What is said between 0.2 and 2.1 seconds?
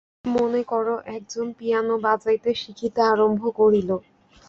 মনে কর, একজন পিয়ানো